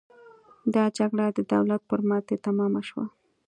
[0.73, 3.05] دا جګړه د دولت پر ماتې تمامه شوه.